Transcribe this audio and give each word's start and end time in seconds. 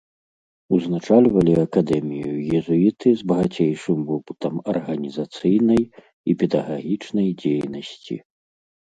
Узначальвалі 0.75 1.51
акадэмію 1.65 2.31
езуіты 2.59 3.09
з 3.19 3.27
багацейшым 3.31 3.99
вопытам 4.09 4.55
арганізацыйнай 4.73 5.83
і 6.33 6.35
педагагічнай 6.45 7.29
дзейнасці. 7.43 8.15